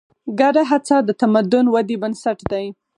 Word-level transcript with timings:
ګډه 0.39 0.63
هڅه 0.71 0.97
د 1.07 1.09
تمدن 1.21 1.65
ودې 1.73 1.95
بنسټ 2.01 2.37
دی. 2.51 2.65